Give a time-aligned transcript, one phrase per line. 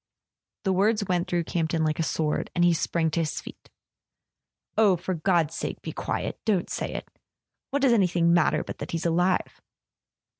[0.63, 3.69] The words went through Campton like a sword, and he sprang to his feet.
[4.75, 7.07] "Oh, for God's sake be quiet —don't say it!
[7.69, 9.61] What does anything matter but that he's alive?"